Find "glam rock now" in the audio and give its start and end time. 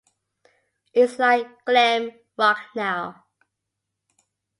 1.63-3.25